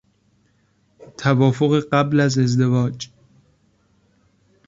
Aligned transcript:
توافق 1.17 1.79
قبل 1.91 2.19
از 2.19 2.37
ازدواج 2.37 3.09